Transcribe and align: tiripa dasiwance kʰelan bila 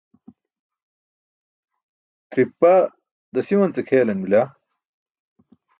tiripa 2.29 2.73
dasiwance 3.33 3.81
kʰelan 3.89 4.19
bila 4.23 4.41